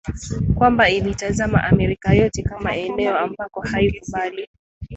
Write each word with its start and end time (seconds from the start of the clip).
kwamba 0.55 0.89
ilitazama 0.89 1.63
Amerika 1.63 2.13
yote 2.13 2.43
kama 2.43 2.75
eneo 2.77 3.17
ambako 3.19 3.61
haikubali 3.61 4.47